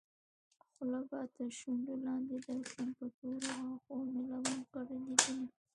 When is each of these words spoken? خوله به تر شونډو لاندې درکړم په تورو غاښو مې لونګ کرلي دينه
خوله 0.71 0.99
به 1.09 1.19
تر 1.35 1.49
شونډو 1.59 1.93
لاندې 2.05 2.35
درکړم 2.45 2.89
په 2.97 3.05
تورو 3.15 3.39
غاښو 3.67 3.95
مې 4.11 4.21
لونګ 4.29 4.63
کرلي 4.71 5.15
دينه 5.21 5.47